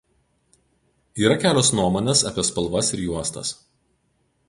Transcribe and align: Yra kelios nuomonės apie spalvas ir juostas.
Yra 1.25 1.35
kelios 1.45 1.71
nuomonės 1.81 2.25
apie 2.33 2.49
spalvas 2.51 2.93
ir 2.99 3.07
juostas. 3.07 3.57